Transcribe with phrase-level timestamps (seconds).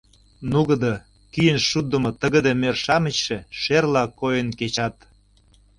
[0.51, 0.93] Нугыдо,
[1.33, 4.95] кӱын шудымо тыгыде мӧр-шамычше шерла койын кечат.